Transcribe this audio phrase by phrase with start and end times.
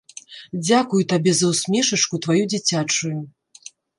[0.67, 3.15] Дзякую табе за ўсмешачку тваю дзіцячую.